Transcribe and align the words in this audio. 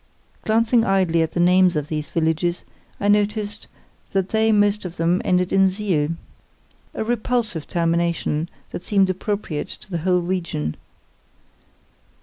Glancing 0.45 0.83
idly 0.83 1.21
at 1.21 1.33
the 1.33 1.39
names 1.39 1.75
of 1.75 1.87
these 1.87 2.09
villages, 2.09 2.63
I 2.99 3.07
noticed 3.07 3.67
that 4.13 4.29
they 4.29 4.51
most 4.51 4.83
of 4.83 4.97
them 4.97 5.21
ended 5.23 5.53
in 5.53 5.69
siel—a 5.69 7.03
repulsive 7.03 7.67
termination, 7.67 8.49
that 8.71 8.81
seemed 8.81 9.11
appropriate 9.11 9.67
to 9.67 9.91
the 9.91 9.99
whole 9.99 10.21
region. 10.21 10.75